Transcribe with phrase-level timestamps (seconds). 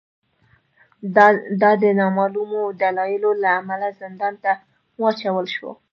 [1.61, 4.51] دای د نامعلومو دلایلو له امله زندان ته
[5.01, 5.69] واچول شو.